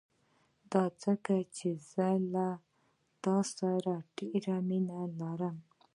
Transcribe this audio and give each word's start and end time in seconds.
دا 0.71 0.83
ځکه 1.03 1.35
چې 1.55 1.69
زه 1.91 2.09
له 2.33 2.47
تا 3.23 3.37
سره 3.57 3.93
ډېره 4.17 4.55
مينه 4.67 4.99
لرم. 5.19 5.57